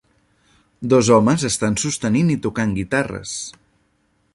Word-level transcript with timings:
Dos 0.93 1.11
homes 1.17 1.45
estan 1.51 1.77
sostenint 1.85 2.35
i 2.37 2.39
tocant 2.47 2.77
guitarres. 2.83 3.41